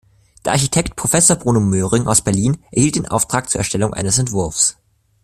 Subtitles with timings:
[0.43, 4.77] Der Architekt Professor Bruno Möhring aus Berlin erhielt den Auftrag zur Erstellung eines Entwurfs.